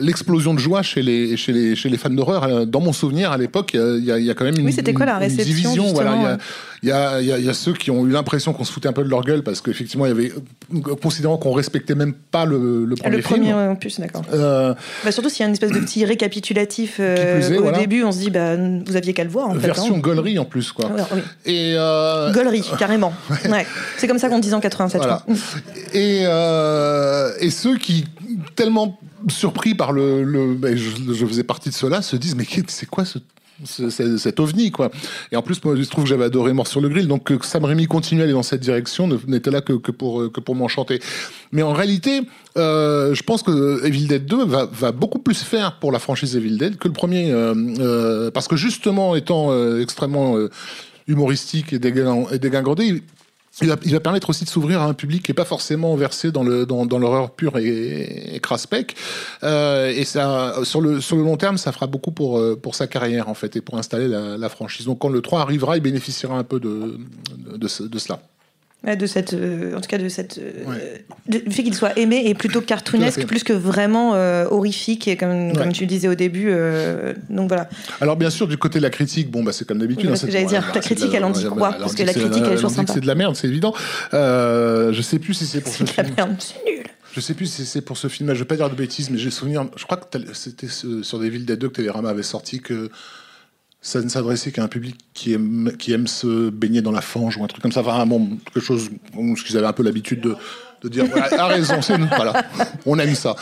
l'explosion 0.00 0.52
de 0.54 0.58
joie 0.58 0.82
chez 0.82 1.02
les 1.02 1.36
chez 1.36 1.52
les 1.52 1.74
chez 1.74 1.88
les 1.88 1.96
fans 1.96 2.10
d'horreur. 2.10 2.44
Euh, 2.44 2.64
Dans 2.66 2.80
mon 2.80 2.92
souvenir, 2.92 3.32
à 3.32 3.38
l'époque, 3.38 3.70
il 3.74 4.04
y 4.04 4.12
a- 4.12 4.18
y, 4.18 4.34
quand 4.34 4.44
même 4.44 4.54
une, 4.58 4.66
Oui, 4.66 4.94
quoi 4.94 5.06
la 5.06 5.18
une- 5.24 5.36
division. 5.36 5.84
Il 5.86 5.96
y 5.96 6.00
a- 6.00 6.38
y 6.82 6.90
a, 6.92 7.20
y, 7.22 7.32
a, 7.32 7.38
il 7.38 7.44
y 7.44 7.48
a 7.48 7.54
ceux 7.54 7.72
qui 7.74 7.90
ont 7.90 8.06
eu 8.06 8.10
l'impression 8.10 8.52
qu'on 8.52 8.64
se 8.64 8.72
foutait 8.72 8.88
un 8.88 8.92
peu 8.92 9.02
de 9.02 9.08
leur 9.08 9.22
gueule 9.22 9.42
parce 9.42 9.60
qu'effectivement, 9.60 10.06
il 10.06 10.08
y 10.10 10.12
avait 10.12 10.32
considérant 11.02 11.36
qu'on 11.38 11.52
respectait 11.52 11.94
même 11.94 12.12
pas 12.14 12.44
le, 12.44 12.84
le 12.84 12.94
premier 12.96 13.16
le 13.16 13.22
film. 13.22 13.40
premier, 13.40 13.52
en 13.54 13.76
plus, 13.76 13.98
d'accord. 14.00 14.22
Euh, 14.32 14.74
Bah, 15.04 15.12
surtout 15.12 15.28
s'il 15.30 15.40
y 15.40 15.42
a 15.44 15.46
une 15.46 15.52
espèce 15.52 15.72
de 15.72 15.78
petit 15.80 16.04
récapitulatif 16.04 16.96
euh, 17.00 17.40
est, 17.40 17.56
au 17.58 17.62
voilà. 17.62 17.78
début, 17.78 18.02
on 18.04 18.12
se 18.12 18.18
dit, 18.18 18.30
bah, 18.30 18.56
vous 18.56 18.96
aviez 18.96 19.12
qu'à 19.14 19.24
le 19.24 19.30
voir, 19.30 19.48
en 19.48 19.54
fait. 19.54 19.66
version 19.66 19.96
hein. 19.96 20.00
gaulerie 20.00 20.38
en 20.38 20.44
plus, 20.44 20.72
quoi. 20.72 20.86
Ouais, 20.90 21.02
oui. 21.14 21.20
Et 21.46 21.74
euh, 21.76 22.32
Gaulerie, 22.32 22.64
carrément. 22.78 23.12
Ouais. 23.50 23.66
C'est 23.96 24.06
comme 24.06 24.18
ça 24.18 24.28
qu'on 24.28 24.38
disait 24.38 24.54
en 24.54 24.60
87. 24.60 25.00
Voilà. 25.02 25.24
Et, 25.92 26.22
euh, 26.24 27.32
et 27.40 27.50
ceux 27.50 27.76
qui, 27.78 28.04
tellement 28.56 28.98
surpris 29.28 29.74
par 29.74 29.92
le. 29.92 30.22
le 30.24 30.54
ben, 30.54 30.76
je, 30.76 31.12
je 31.12 31.26
faisais 31.26 31.44
partie 31.44 31.68
de 31.70 31.74
ceux-là, 31.74 32.02
se 32.02 32.16
disent 32.16 32.34
Mais 32.36 32.46
c'est 32.68 32.86
quoi 32.86 33.04
ce. 33.04 33.18
ce- 33.64 33.90
ce- 33.90 34.16
cet 34.16 34.40
ovni 34.40 34.70
quoi? 34.70 34.90
Et 35.32 35.36
en 35.36 35.42
plus 35.42 35.62
moi 35.64 35.76
je 35.76 35.82
trouve 35.88 36.04
que 36.04 36.08
j'avais 36.10 36.24
adoré 36.24 36.52
Mort 36.54 36.66
sur 36.66 36.80
le 36.80 36.88
grill 36.88 37.06
donc 37.06 37.24
que 37.24 37.44
Sam 37.44 37.64
Raimi 37.66 37.86
continue 37.86 38.22
à 38.22 38.24
aller 38.24 38.32
dans 38.32 38.42
cette 38.42 38.60
direction 38.62 39.06
n'était 39.26 39.50
là 39.50 39.60
que, 39.60 39.74
pour 39.74 40.22
euh, 40.22 40.30
que 40.30 40.40
pour 40.40 40.54
m'enchanter 40.54 40.98
mais 41.52 41.62
en 41.62 41.74
réalité 41.74 42.22
euh, 42.56 43.14
je 43.14 43.22
pense 43.22 43.42
que 43.42 43.84
Evil 43.84 44.06
Dead 44.06 44.24
2 44.24 44.46
va, 44.46 44.64
va 44.72 44.92
beaucoup 44.92 45.18
plus 45.18 45.42
faire 45.42 45.78
pour 45.78 45.92
la 45.92 45.98
franchise 45.98 46.36
Evil 46.36 46.56
Dead 46.56 46.78
que 46.78 46.88
le 46.88 46.94
premier 46.94 47.30
euh, 47.32 47.54
euh, 47.80 48.30
parce 48.30 48.48
que 48.48 48.56
justement 48.56 49.14
étant 49.14 49.48
euh, 49.52 49.82
extrêmement 49.82 50.38
euh, 50.38 50.48
humoristique 51.06 51.74
et 51.74 51.78
dégingandé 51.78 53.02
il- 53.62 53.68
va, 53.68 54.00
permettre 54.00 54.30
aussi 54.30 54.44
de 54.44 54.48
s'ouvrir 54.48 54.80
à 54.80 54.86
un 54.86 54.94
public 54.94 55.24
qui 55.24 55.32
est 55.32 55.34
pas 55.34 55.44
forcément 55.44 55.94
versé 55.96 56.30
dans 56.32 56.42
le 56.42 56.66
dans, 56.66 56.98
l'horreur 56.98 57.30
pure 57.30 57.58
et, 57.58 58.34
et 58.34 58.40
craspec. 58.40 58.96
Euh, 59.42 59.90
et 59.90 60.04
ça, 60.04 60.54
sur 60.64 60.80
le 60.80 61.00
sur 61.00 61.16
le 61.16 61.22
long 61.22 61.36
terme, 61.36 61.58
ça 61.58 61.72
fera 61.72 61.86
beaucoup 61.86 62.12
pour 62.12 62.38
euh, 62.38 62.56
pour 62.56 62.74
sa 62.74 62.86
carrière 62.86 63.28
en 63.28 63.34
fait 63.34 63.56
et 63.56 63.60
pour 63.60 63.76
installer 63.76 64.08
la, 64.08 64.48
franchise. 64.48 64.86
Donc 64.86 65.00
quand 65.00 65.08
le 65.08 65.20
3 65.20 65.40
arrivera, 65.40 65.76
il 65.76 65.82
bénéficiera 65.82 66.36
un 66.36 66.44
peu 66.44 66.60
de, 66.60 66.98
de 67.58 67.68
cela 67.68 68.20
de 68.82 69.06
cette, 69.06 69.34
euh, 69.34 69.76
en 69.76 69.80
tout 69.80 69.88
cas 69.88 69.98
de 69.98 70.08
cette, 70.08 70.38
euh, 70.38 70.64
ouais. 71.30 71.44
fait 71.50 71.62
qu'il 71.62 71.74
soit 71.74 71.98
aimé 71.98 72.22
et 72.24 72.34
plutôt 72.34 72.62
cartoonesque 72.62 73.26
plus 73.26 73.44
que 73.44 73.52
vraiment 73.52 74.14
euh, 74.14 74.46
horrifique 74.50 75.06
et 75.06 75.18
comme, 75.18 75.48
ouais. 75.48 75.52
comme 75.52 75.72
tu 75.72 75.86
disais 75.86 76.08
au 76.08 76.14
début. 76.14 76.46
Euh, 76.48 77.12
donc 77.28 77.48
voilà. 77.48 77.68
Alors 78.00 78.16
bien 78.16 78.30
sûr 78.30 78.48
du 78.48 78.56
côté 78.56 78.78
de 78.78 78.82
la 78.82 78.90
critique, 78.90 79.30
bon 79.30 79.44
bah 79.44 79.52
c'est 79.52 79.66
comme 79.66 79.78
d'habitude. 79.78 80.10
Oui, 80.10 80.16
hein, 80.16 80.26
j'allais 80.26 80.46
dire 80.46 80.64
la 80.74 80.80
critique, 80.80 81.12
elle 81.12 81.24
en 81.24 81.30
dit 81.30 81.44
quoi 81.44 81.72
Parce 81.78 81.94
que 81.94 82.02
la 82.02 82.14
critique, 82.14 82.42
elle 82.44 82.52
est 82.52 82.56
toujours 82.56 82.70
sympa. 82.70 82.94
C'est 82.94 83.00
de 83.00 83.06
la 83.06 83.14
merde, 83.14 83.36
c'est 83.36 83.48
évident. 83.48 83.74
Je 84.12 85.02
sais 85.02 85.18
plus 85.18 85.34
si 85.34 85.46
c'est 85.46 85.60
pour 85.60 85.72
ce 85.72 85.84
de 85.84 85.90
la 85.96 86.02
merde, 86.04 86.36
c'est 86.38 86.64
nul. 86.64 86.84
Je 87.12 87.20
sais 87.20 87.34
plus 87.34 87.46
si 87.46 87.66
c'est 87.66 87.80
pour 87.80 87.96
ce 87.96 88.08
film. 88.08 88.32
Je 88.32 88.38
vais 88.38 88.44
pas 88.44 88.56
dire 88.56 88.70
de 88.70 88.76
bêtises, 88.76 89.10
mais 89.10 89.18
j'ai 89.18 89.30
souvenir. 89.30 89.66
Je 89.76 89.84
crois 89.84 89.98
que 89.98 90.18
c'était 90.32 90.68
sur 90.68 91.18
des 91.18 91.28
villes 91.28 91.44
des 91.44 91.56
deux 91.56 91.68
que 91.68 91.74
Télérama 91.74 92.10
avait 92.10 92.22
sorti 92.22 92.60
que 92.60 92.88
ça 93.82 94.00
ne 94.02 94.08
s'adressait 94.08 94.52
qu'à 94.52 94.62
un 94.62 94.68
public 94.68 94.96
qui 95.14 95.32
aime, 95.32 95.72
qui 95.78 95.92
aime 95.92 96.06
se 96.06 96.50
baigner 96.50 96.82
dans 96.82 96.92
la 96.92 97.00
fange 97.00 97.36
ou 97.38 97.44
un 97.44 97.46
truc 97.46 97.62
comme 97.62 97.72
ça, 97.72 97.82
vraiment 97.82 98.26
quelque 98.44 98.60
chose, 98.60 98.90
ce 99.14 99.44
qu'ils 99.44 99.56
avaient 99.56 99.66
un 99.66 99.72
peu 99.72 99.82
l'habitude 99.82 100.20
de, 100.20 100.36
de 100.82 100.88
dire 100.88 101.06
voilà, 101.06 101.28
a 101.42 101.46
raison, 101.46 101.82
c'est 101.82 101.98
nous, 101.98 102.08
voilà, 102.14 102.44
on 102.86 102.98
aime 102.98 103.14
ça. 103.14 103.36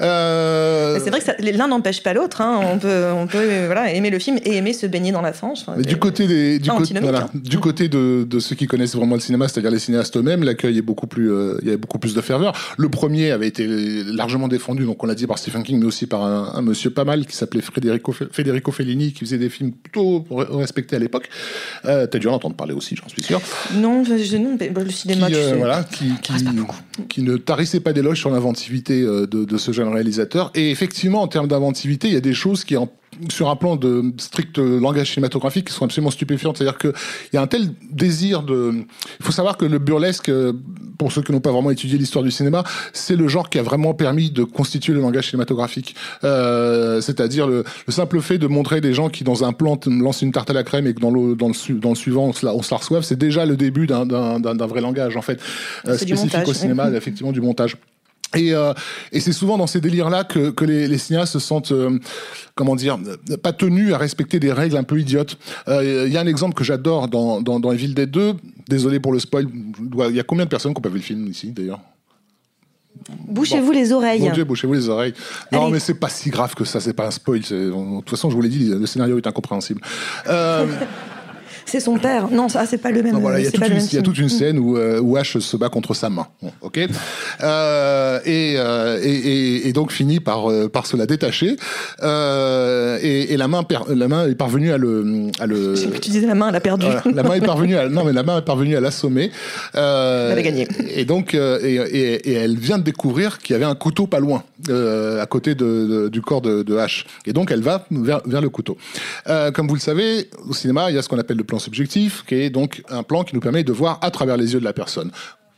Euh... 0.00 0.98
C'est 1.02 1.10
vrai 1.10 1.20
que 1.20 1.56
l'un 1.56 1.68
n'empêche 1.68 2.02
pas 2.02 2.12
l'autre. 2.14 2.40
Hein. 2.40 2.60
On 2.62 2.78
peut, 2.78 3.06
on 3.14 3.26
peut 3.26 3.66
voilà, 3.66 3.92
aimer 3.92 4.10
le 4.10 4.18
film 4.18 4.38
et 4.44 4.56
aimer 4.56 4.72
se 4.72 4.86
baigner 4.86 5.12
dans 5.12 5.22
la 5.22 5.32
fange. 5.32 5.60
Mais 5.76 5.82
du 5.82 5.98
côté 5.98 6.26
des, 6.26 6.58
du, 6.58 6.70
côté, 6.70 6.94
voilà, 7.00 7.24
hein. 7.24 7.30
du 7.34 7.58
côté 7.58 7.88
de, 7.88 8.26
de, 8.28 8.38
ceux 8.38 8.54
qui 8.54 8.66
connaissent 8.66 8.94
vraiment 8.94 9.14
le 9.14 9.20
cinéma, 9.20 9.48
c'est-à-dire 9.48 9.70
les 9.70 9.78
cinéastes 9.78 10.16
eux-mêmes, 10.16 10.42
l'accueil 10.42 10.78
est 10.78 10.82
beaucoup 10.82 11.06
plus, 11.06 11.30
euh, 11.32 11.58
il 11.62 11.66
y 11.66 11.70
avait 11.70 11.78
beaucoup 11.78 11.98
plus 11.98 12.14
de 12.14 12.20
ferveur. 12.20 12.54
Le 12.76 12.88
premier 12.88 13.30
avait 13.30 13.48
été 13.48 13.66
largement 14.04 14.48
défendu, 14.48 14.84
donc 14.84 15.02
on 15.02 15.06
l'a 15.06 15.14
dit 15.14 15.26
par 15.26 15.38
Stephen 15.38 15.62
King, 15.62 15.80
mais 15.80 15.86
aussi 15.86 16.06
par 16.06 16.22
un, 16.22 16.52
un 16.54 16.62
monsieur 16.62 16.90
pas 16.90 17.04
mal 17.04 17.26
qui 17.26 17.36
s'appelait 17.36 17.62
Federico, 17.62 18.12
Federico 18.12 18.72
Fellini, 18.72 19.12
qui 19.12 19.20
faisait 19.20 19.38
des 19.38 19.48
films 19.48 19.72
plutôt 19.72 20.24
respectés 20.30 20.96
à 20.96 20.98
l'époque. 20.98 21.28
Euh, 21.84 22.06
T'as 22.06 22.18
dû 22.18 22.28
en 22.28 22.34
entendre 22.34 22.56
parler 22.56 22.74
aussi, 22.74 22.96
j'en 22.96 23.08
suis 23.08 23.22
sûr. 23.22 23.40
Non, 23.74 24.04
je, 24.04 24.36
non, 24.36 24.56
le 24.58 24.90
cinéma, 24.90 25.26
qui, 25.26 25.32
tu 25.32 25.40
sais, 25.40 25.54
voilà, 25.56 25.84
qui, 25.84 26.12
qui, 26.22 26.32
qui 27.08 27.22
ne 27.22 27.36
tarissait 27.36 27.80
pas 27.80 27.92
d'éloges 27.92 28.20
sur 28.20 28.30
l'inventivité 28.30 29.02
de, 29.02 29.26
de, 29.26 29.56
ce 29.56 29.72
jeune 29.72 29.88
réalisateur. 29.88 30.50
Et 30.54 30.70
effectivement, 30.70 31.22
en 31.22 31.28
termes 31.28 31.48
d'inventivité, 31.48 32.08
il 32.08 32.14
y 32.14 32.16
a 32.16 32.20
des 32.20 32.34
choses 32.34 32.64
qui, 32.64 32.76
en, 32.76 32.88
sur 33.28 33.48
un 33.48 33.56
plan 33.56 33.76
de 33.76 34.12
strict 34.18 34.58
langage 34.58 35.12
cinématographique, 35.12 35.68
qui 35.68 35.72
sont 35.72 35.84
absolument 35.84 36.10
stupéfiantes. 36.10 36.58
C'est-à-dire 36.58 36.78
qu'il 36.78 36.92
y 37.32 37.36
a 37.36 37.42
un 37.42 37.46
tel 37.46 37.70
désir 37.90 38.42
de... 38.42 38.72
Il 39.20 39.24
faut 39.24 39.32
savoir 39.32 39.56
que 39.56 39.64
le 39.64 39.78
burlesque, 39.78 40.30
pour 40.98 41.12
ceux 41.12 41.22
qui 41.22 41.32
n'ont 41.32 41.40
pas 41.40 41.52
vraiment 41.52 41.70
étudié 41.70 41.98
l'histoire 41.98 42.24
du 42.24 42.30
cinéma, 42.30 42.64
c'est 42.92 43.16
le 43.16 43.28
genre 43.28 43.50
qui 43.50 43.58
a 43.58 43.62
vraiment 43.62 43.94
permis 43.94 44.30
de 44.30 44.44
constituer 44.44 44.92
le 44.92 45.00
langage 45.00 45.30
cinématographique. 45.30 45.94
Euh, 46.24 47.00
C'est-à-dire 47.00 47.46
le, 47.46 47.64
le, 47.86 47.92
simple 47.92 48.20
fait 48.20 48.38
de 48.38 48.46
montrer 48.46 48.80
des 48.80 48.94
gens 48.94 49.08
qui, 49.08 49.24
dans 49.24 49.44
un 49.44 49.52
plan, 49.52 49.78
lancent 49.86 50.22
une 50.22 50.32
tarte 50.32 50.50
à 50.50 50.52
la 50.52 50.62
crème 50.62 50.86
et 50.86 50.94
que 50.94 51.00
dans 51.00 51.10
le, 51.10 51.34
dans 51.34 51.48
le, 51.48 51.74
dans 51.74 51.90
le 51.90 51.94
suivant, 51.94 52.24
on 52.26 52.32
se 52.32 52.46
la, 52.46 52.54
on 52.54 52.62
se 52.62 52.72
la 52.72 52.78
reçoive, 52.78 53.02
c'est 53.02 53.18
déjà 53.18 53.46
le 53.46 53.56
début 53.56 53.86
d'un 53.86 54.66
vrai 54.66 54.80
langage, 54.80 55.16
en 55.16 55.22
fait, 55.22 55.40
euh, 55.86 55.96
spécifique 55.96 56.46
au 56.46 56.54
cinéma, 56.54 56.90
effectivement, 56.90 57.32
du 57.32 57.40
montage. 57.40 57.76
Et, 58.34 58.54
euh, 58.54 58.72
et 59.12 59.20
c'est 59.20 59.32
souvent 59.32 59.58
dans 59.58 59.66
ces 59.66 59.80
délires-là 59.80 60.24
que, 60.24 60.50
que 60.50 60.64
les, 60.64 60.88
les, 60.88 60.98
cinéastes 60.98 61.32
se 61.32 61.38
sentent, 61.38 61.72
euh, 61.72 61.98
comment 62.54 62.76
dire, 62.76 62.98
pas 63.42 63.52
tenus 63.52 63.92
à 63.92 63.98
respecter 63.98 64.40
des 64.40 64.52
règles 64.52 64.76
un 64.76 64.82
peu 64.82 65.00
idiotes. 65.00 65.38
Il 65.66 65.72
euh, 65.72 66.08
y 66.08 66.16
a 66.16 66.20
un 66.20 66.26
exemple 66.26 66.54
que 66.54 66.64
j'adore 66.64 67.08
dans, 67.08 67.40
dans, 67.40 67.60
dans 67.60 67.72
Evil 67.72 67.94
Dead 67.94 68.10
2. 68.10 68.34
Désolé 68.68 69.00
pour 69.00 69.12
le 69.12 69.18
spoil. 69.18 69.48
Il 70.10 70.16
y 70.16 70.20
a 70.20 70.24
combien 70.24 70.44
de 70.44 70.50
personnes 70.50 70.72
qui 70.72 70.78
ont 70.78 70.82
pas 70.82 70.88
vu 70.88 70.96
le 70.96 71.02
film 71.02 71.26
ici, 71.28 71.52
d'ailleurs? 71.52 71.80
Bouchez-vous 73.28 73.66
bon. 73.66 73.72
les 73.72 73.92
oreilles. 73.92 74.20
Mon 74.20 74.30
Dieu, 74.30 74.44
bouchez-vous 74.44 74.74
les 74.74 74.88
oreilles. 74.88 75.14
Non, 75.52 75.64
Allez. 75.64 75.72
mais 75.72 75.80
c'est 75.80 75.94
pas 75.94 76.08
si 76.08 76.30
grave 76.30 76.54
que 76.54 76.64
ça, 76.64 76.80
c'est 76.80 76.92
pas 76.92 77.06
un 77.06 77.10
spoil. 77.10 77.40
De 77.40 77.98
toute 77.98 78.10
façon, 78.10 78.30
je 78.30 78.36
vous 78.36 78.40
l'ai 78.40 78.48
dit, 78.48 78.68
le 78.68 78.86
scénario 78.86 79.18
est 79.18 79.26
incompréhensible. 79.26 79.80
Euh, 80.28 80.66
c'est 81.66 81.80
son 81.80 81.98
père. 81.98 82.30
Non, 82.30 82.48
ça, 82.48 82.66
c'est 82.66 82.78
pas 82.78 82.90
le 82.90 83.02
même. 83.02 83.14
Non, 83.14 83.20
voilà, 83.20 83.40
il 83.40 83.46
y, 83.46 83.94
y, 83.94 83.98
a 83.98 84.02
toute 84.02 84.18
une 84.18 84.28
scène 84.28 84.58
où, 84.58 84.76
euh, 84.76 85.00
où 85.00 85.16
Ash 85.16 85.38
se 85.38 85.56
bat 85.56 85.68
contre 85.68 85.94
sa 85.94 86.10
main. 86.10 86.26
Bon, 86.42 86.52
ok. 86.60 86.80
Euh, 87.42 88.20
et, 88.24 88.54
euh, 88.56 89.00
et, 89.02 89.72
donc 89.72 89.92
finit 89.92 90.20
par, 90.20 90.46
par 90.72 90.86
se 90.86 90.96
la 90.96 91.06
détacher. 91.06 91.56
Euh, 92.02 92.98
et, 93.02 93.32
et 93.32 93.36
la, 93.36 93.48
main 93.48 93.62
la 93.88 94.08
main 94.08 94.28
est 94.28 94.34
parvenue 94.34 94.72
à 94.72 94.78
le. 94.78 95.28
À 95.40 95.46
le... 95.46 95.74
Je 95.74 95.86
que 95.86 95.98
tu 95.98 96.10
disais 96.10 96.26
la 96.26 96.34
main, 96.34 96.48
elle 96.48 96.56
a 96.56 96.60
perdu. 96.60 96.86
Voilà, 96.86 97.02
la 97.12 97.22
main 97.22 97.34
est 97.34 97.44
parvenue 97.44 97.76
à, 97.76 97.88
non, 97.88 98.04
mais 98.04 98.12
la 98.12 98.22
main 98.22 98.38
est 98.38 98.44
parvenue 98.44 98.76
à 98.76 98.80
l'assommer. 98.80 99.30
elle 99.74 99.80
avait 99.80 100.42
gagné. 100.42 100.68
Et 100.94 101.04
donc, 101.04 101.34
et, 101.34 102.32
elle 102.32 102.56
vient 102.56 102.78
de 102.78 102.84
découvrir 102.84 103.38
qu'il 103.38 103.54
y 103.54 103.56
avait 103.56 103.64
un 103.64 103.74
couteau 103.74 104.06
pas 104.06 104.20
loin, 104.20 104.44
à 104.68 105.26
côté 105.26 105.54
de, 105.54 105.64
de, 105.64 106.08
du 106.08 106.22
corps 106.22 106.40
de, 106.40 106.62
de 106.62 106.76
Ash. 106.76 107.06
Et 107.26 107.32
donc, 107.32 107.50
elle 107.50 107.62
va 107.62 107.86
vers, 107.90 108.20
vers 108.26 108.40
le 108.40 108.48
couteau. 108.48 108.76
comme 109.54 109.68
vous 109.68 109.74
le 109.74 109.80
savez, 109.80 110.28
au 110.48 110.54
cinéma, 110.54 110.90
il 110.90 110.96
y 110.96 110.98
a 110.98 111.02
ce 111.02 111.08
qu'on 111.08 111.18
appelle 111.18 111.36
le 111.36 111.43
plan 111.44 111.58
subjectif, 111.58 112.24
qui 112.26 112.36
est 112.36 112.50
donc 112.50 112.82
un 112.88 113.02
plan 113.02 113.24
qui 113.24 113.34
nous 113.34 113.40
permet 113.40 113.64
de 113.64 113.72
voir 113.72 113.98
à 114.02 114.10
travers 114.10 114.36
les 114.36 114.52
yeux 114.54 114.60
de 114.60 114.64
la 114.64 114.72
personne. 114.72 115.10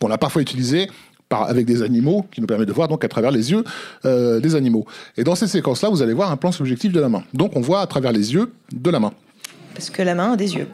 On 0.02 0.08
l'a 0.08 0.18
parfois 0.18 0.42
utilisé 0.42 0.88
avec 1.30 1.66
des 1.66 1.82
animaux, 1.82 2.26
qui 2.30 2.40
nous 2.40 2.46
permet 2.46 2.66
de 2.66 2.72
voir 2.72 2.88
donc 2.88 3.04
à 3.04 3.08
travers 3.08 3.30
les 3.30 3.50
yeux 3.50 3.64
euh, 4.04 4.38
des 4.40 4.54
animaux. 4.54 4.86
Et 5.16 5.24
dans 5.24 5.34
cette 5.34 5.48
séquence-là, 5.48 5.88
vous 5.88 6.02
allez 6.02 6.12
voir 6.12 6.30
un 6.30 6.36
plan 6.36 6.52
subjectif 6.52 6.92
de 6.92 7.00
la 7.00 7.08
main. 7.08 7.24
Donc 7.34 7.56
on 7.56 7.60
voit 7.60 7.80
à 7.80 7.86
travers 7.86 8.12
les 8.12 8.32
yeux 8.32 8.52
de 8.72 8.90
la 8.90 9.00
main. 9.00 9.12
Parce 9.76 9.90
que 9.90 10.00
la 10.00 10.14
main 10.14 10.32
a 10.32 10.36
des 10.36 10.54
yeux. 10.54 10.68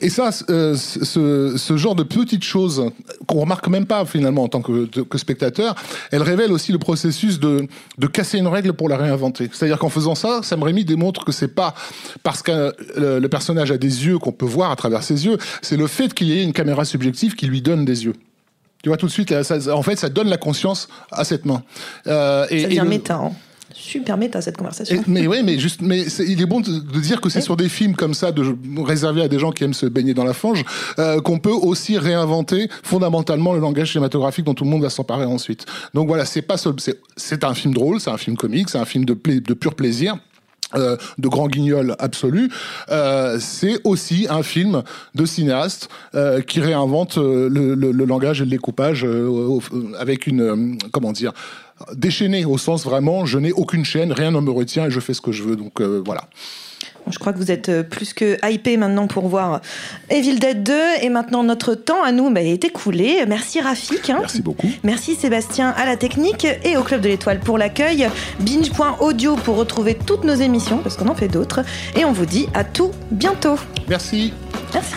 Et 0.00 0.08
ça, 0.08 0.30
euh, 0.50 0.74
ce, 0.74 1.54
ce, 1.56 1.76
genre 1.76 1.94
de 1.94 2.02
petites 2.02 2.42
choses 2.42 2.90
qu'on 3.28 3.40
remarque 3.40 3.68
même 3.68 3.86
pas 3.86 4.04
finalement 4.04 4.42
en 4.42 4.48
tant 4.48 4.62
que, 4.62 4.86
que 4.86 5.16
spectateur, 5.16 5.76
elles 6.10 6.22
révèlent 6.22 6.50
aussi 6.50 6.72
le 6.72 6.78
processus 6.78 7.38
de, 7.38 7.68
de 7.98 8.06
casser 8.08 8.38
une 8.38 8.48
règle 8.48 8.72
pour 8.72 8.88
la 8.88 8.96
réinventer. 8.96 9.48
C'est-à-dire 9.52 9.78
qu'en 9.78 9.90
faisant 9.90 10.16
ça, 10.16 10.40
Sam 10.42 10.64
Raimi 10.64 10.84
démontre 10.84 11.24
que 11.24 11.30
c'est 11.30 11.54
pas 11.54 11.74
parce 12.24 12.42
que 12.42 12.74
le, 12.96 13.20
le 13.20 13.28
personnage 13.28 13.70
a 13.70 13.78
des 13.78 14.06
yeux 14.06 14.18
qu'on 14.18 14.32
peut 14.32 14.44
voir 14.44 14.72
à 14.72 14.76
travers 14.76 15.04
ses 15.04 15.24
yeux, 15.24 15.38
c'est 15.62 15.76
le 15.76 15.86
fait 15.86 16.12
qu'il 16.12 16.26
y 16.26 16.38
ait 16.38 16.42
une 16.42 16.52
caméra 16.52 16.84
subjective 16.84 17.36
qui 17.36 17.46
lui 17.46 17.62
donne 17.62 17.84
des 17.84 18.04
yeux. 18.04 18.14
Tu 18.82 18.88
vois 18.88 18.96
tout 18.96 19.06
de 19.06 19.12
suite, 19.12 19.42
ça, 19.44 19.58
en 19.72 19.82
fait, 19.82 19.96
ça 19.96 20.08
donne 20.08 20.28
la 20.28 20.36
conscience 20.36 20.88
à 21.12 21.22
cette 21.24 21.44
main. 21.44 21.62
Euh, 22.08 22.46
et, 22.50 22.62
ça 22.62 22.66
devient 22.66 22.78
et 22.78 22.82
le... 22.82 22.88
méta. 22.88 23.14
Hein 23.14 23.32
super 23.74 24.16
méta 24.16 24.40
cette 24.40 24.56
conversation. 24.56 24.96
Et, 24.96 25.00
mais 25.06 25.26
oui, 25.26 25.42
mais 25.44 25.58
juste, 25.58 25.80
mais 25.82 26.00
est, 26.00 26.18
il 26.20 26.40
est 26.40 26.46
bon 26.46 26.60
de, 26.60 26.78
de 26.78 27.00
dire 27.00 27.20
que 27.20 27.28
c'est 27.28 27.38
oui. 27.38 27.44
sur 27.44 27.56
des 27.56 27.68
films 27.68 27.94
comme 27.94 28.14
ça, 28.14 28.32
de, 28.32 28.44
réservés 28.82 29.22
à 29.22 29.28
des 29.28 29.38
gens 29.38 29.52
qui 29.52 29.64
aiment 29.64 29.74
se 29.74 29.86
baigner 29.86 30.14
dans 30.14 30.24
la 30.24 30.34
fange, 30.34 30.64
euh, 30.98 31.20
qu'on 31.20 31.38
peut 31.38 31.50
aussi 31.50 31.98
réinventer 31.98 32.68
fondamentalement 32.82 33.52
le 33.52 33.60
langage 33.60 33.92
cinématographique 33.92 34.44
dont 34.44 34.54
tout 34.54 34.64
le 34.64 34.70
monde 34.70 34.82
va 34.82 34.90
s'emparer 34.90 35.24
ensuite. 35.24 35.66
Donc 35.94 36.08
voilà, 36.08 36.24
c'est 36.24 36.42
pas 36.42 36.56
c'est 37.16 37.44
un 37.44 37.54
film 37.54 37.74
drôle, 37.74 38.00
c'est 38.00 38.10
un 38.10 38.18
film 38.18 38.36
comique, 38.36 38.70
c'est 38.70 38.78
un 38.78 38.84
film 38.84 39.04
de, 39.04 39.14
pla 39.14 39.34
de 39.40 39.54
pur 39.54 39.74
plaisir. 39.74 40.16
Euh, 40.74 40.96
de 41.18 41.28
grand 41.28 41.48
guignol 41.48 41.96
absolu, 41.98 42.50
euh, 42.90 43.36
c'est 43.38 43.78
aussi 43.84 44.26
un 44.30 44.42
film 44.42 44.82
de 45.14 45.26
cinéaste 45.26 45.90
euh, 46.14 46.40
qui 46.40 46.60
réinvente 46.60 47.18
le, 47.18 47.48
le, 47.48 47.74
le, 47.74 48.04
langage 48.06 48.40
et 48.40 48.44
le 48.44 48.50
découpage 48.50 49.06
avec 49.98 50.26
une 50.26 50.78
comment 50.90 51.12
dire 51.12 51.32
déchaîné 51.94 52.44
au 52.44 52.58
sens 52.58 52.84
vraiment 52.84 53.26
je 53.26 53.38
n'ai 53.38 53.52
aucune 53.52 53.84
chaîne, 53.84 54.12
rien 54.12 54.30
ne 54.30 54.40
me 54.40 54.50
retient 54.50 54.86
et 54.86 54.90
je 54.90 55.00
fais 55.00 55.14
ce 55.14 55.20
que 55.20 55.32
je 55.32 55.42
veux. 55.42 55.56
Donc 55.56 55.80
voilà. 55.80 56.28
Je 57.10 57.18
crois 57.18 57.32
que 57.32 57.38
vous 57.38 57.50
êtes 57.50 57.82
plus 57.88 58.14
que 58.14 58.38
hypé 58.48 58.76
maintenant 58.76 59.06
pour 59.06 59.26
voir 59.28 59.60
Evil 60.08 60.38
Dead 60.38 60.62
2 60.62 60.72
et 61.02 61.08
maintenant 61.08 61.42
notre 61.42 61.74
temps 61.74 62.02
à 62.02 62.12
nous 62.12 62.30
bah, 62.30 62.42
est 62.42 62.64
écoulé. 62.64 63.24
Merci 63.26 63.60
Rafik. 63.60 64.10
Hein. 64.10 64.18
Merci 64.20 64.42
beaucoup. 64.42 64.68
Merci 64.84 65.14
Sébastien 65.14 65.70
à 65.70 65.84
la 65.84 65.96
technique 65.96 66.46
et 66.64 66.76
au 66.76 66.82
Club 66.82 67.00
de 67.00 67.08
l'Étoile 67.08 67.40
pour 67.40 67.58
l'accueil. 67.58 68.08
Binge.audio 68.40 69.36
pour 69.36 69.56
retrouver 69.56 69.94
toutes 69.94 70.24
nos 70.24 70.34
émissions 70.34 70.78
parce 70.78 70.96
qu'on 70.96 71.08
en 71.08 71.14
fait 71.14 71.28
d'autres. 71.28 71.60
Et 71.96 72.04
on 72.04 72.12
vous 72.12 72.26
dit 72.26 72.46
à 72.54 72.64
tout 72.64 72.92
bientôt. 73.10 73.56
Merci. 73.88 74.32
Merci. 74.72 74.94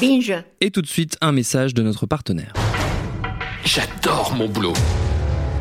Binge. 0.00 0.34
Et 0.60 0.70
tout 0.70 0.82
de 0.82 0.86
suite 0.86 1.16
un 1.20 1.32
message 1.32 1.74
de 1.74 1.82
notre 1.82 2.06
partenaire. 2.06 2.52
J'adore 3.64 4.34
mon 4.34 4.48
boulot. 4.48 4.74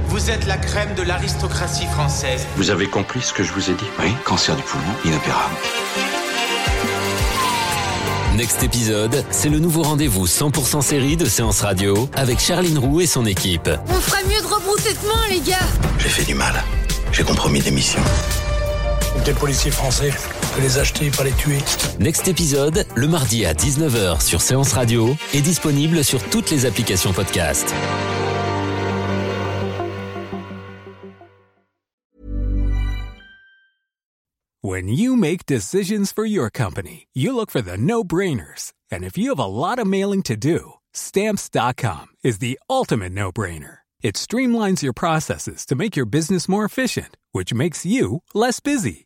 Vous 0.07 0.29
êtes 0.29 0.45
la 0.45 0.57
crème 0.57 0.93
de 0.95 1.03
l'aristocratie 1.03 1.87
française. 1.87 2.45
Vous 2.55 2.69
avez 2.69 2.87
compris 2.87 3.21
ce 3.21 3.33
que 3.33 3.43
je 3.43 3.51
vous 3.53 3.69
ai 3.69 3.73
dit? 3.73 3.85
Oui, 3.99 4.11
cancer 4.23 4.55
du 4.55 4.63
poumon, 4.63 4.83
inopérable. 5.03 5.55
Next 8.35 8.61
épisode, 8.63 9.23
c'est 9.31 9.49
le 9.49 9.59
nouveau 9.59 9.83
rendez-vous 9.83 10.27
100% 10.27 10.81
série 10.81 11.15
de 11.15 11.25
Séance 11.25 11.61
Radio 11.61 12.09
avec 12.13 12.39
Charline 12.39 12.77
Roux 12.77 12.99
et 12.99 13.07
son 13.07 13.25
équipe. 13.25 13.69
On 13.87 13.93
ferait 13.93 14.23
mieux 14.25 14.41
de 14.41 14.47
rebrousser 14.47 14.93
de 14.93 15.07
main, 15.07 15.27
les 15.29 15.39
gars. 15.39 15.65
J'ai 15.99 16.09
fait 16.09 16.25
du 16.25 16.35
mal. 16.35 16.53
J'ai 17.13 17.23
compromis 17.23 17.61
des 17.61 17.71
missions. 17.71 18.01
Des 19.23 19.33
policiers 19.33 19.71
français, 19.71 20.13
que 20.55 20.61
les 20.61 20.77
acheter, 20.77 21.11
pas 21.11 21.23
les 21.23 21.33
tuer. 21.33 21.59
Next 21.99 22.27
épisode, 22.27 22.85
le 22.95 23.07
mardi 23.07 23.45
à 23.45 23.53
19h 23.53 24.21
sur 24.21 24.41
Séance 24.41 24.73
Radio, 24.73 25.15
est 25.33 25.41
disponible 25.41 26.03
sur 26.03 26.23
toutes 26.29 26.49
les 26.51 26.65
applications 26.65 27.13
podcast. 27.13 27.73
When 34.61 34.87
you 34.87 35.15
make 35.15 35.45
decisions 35.45 36.11
for 36.11 36.25
your 36.25 36.49
company, 36.49 37.07
you 37.13 37.35
look 37.35 37.51
for 37.51 37.61
the 37.61 37.77
no-brainers. 37.77 38.73
And 38.91 39.03
if 39.03 39.15
you 39.15 39.29
have 39.29 39.39
a 39.39 39.45
lot 39.45 39.77
of 39.77 39.85
mailing 39.85 40.23
to 40.23 40.35
do, 40.35 40.73
stamps.com 40.91 42.07
is 42.23 42.39
the 42.39 42.57
ultimate 42.67 43.11
no-brainer. 43.11 43.79
It 44.01 44.15
streamlines 44.15 44.81
your 44.81 44.93
processes 44.93 45.65
to 45.67 45.75
make 45.75 45.95
your 45.95 46.05
business 46.05 46.47
more 46.47 46.65
efficient, 46.65 47.17
which 47.31 47.53
makes 47.53 47.85
you 47.85 48.21
less 48.33 48.59
busy. 48.59 49.05